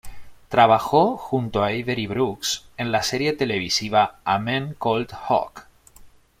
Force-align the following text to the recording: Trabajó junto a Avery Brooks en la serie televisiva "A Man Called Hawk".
Trabajó 0.49 1.15
junto 1.15 1.61
a 1.61 1.67
Avery 1.67 2.07
Brooks 2.07 2.65
en 2.75 2.91
la 2.91 3.03
serie 3.03 3.33
televisiva 3.33 4.19
"A 4.23 4.39
Man 4.39 4.75
Called 4.79 5.11
Hawk". 5.27 5.67